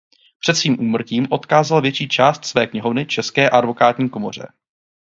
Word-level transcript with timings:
Před 0.39 0.53
svým 0.55 0.79
úmrtím 0.79 1.27
odkázal 1.31 1.81
větší 1.81 2.07
část 2.07 2.45
své 2.45 2.67
knihovny 2.67 3.05
české 3.05 3.49
advokátní 3.49 4.09
komoře. 4.09 4.47